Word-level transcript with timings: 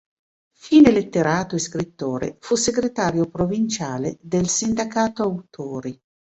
Fine 0.55 0.89
letterato 0.89 1.55
e 1.55 1.59
scrittore, 1.59 2.37
fu 2.39 2.55
segretario 2.55 3.29
provinciale 3.29 4.17
del 4.19 4.49
Sindacato 4.49 5.21
Autori. 5.21 6.01